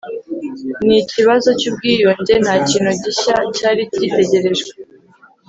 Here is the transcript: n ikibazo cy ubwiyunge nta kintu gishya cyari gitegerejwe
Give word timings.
n 0.87 0.89
ikibazo 1.01 1.49
cy 1.59 1.67
ubwiyunge 1.69 2.33
nta 2.43 2.55
kintu 2.69 2.91
gishya 3.03 3.35
cyari 3.57 3.81
gitegerejwe 3.93 4.71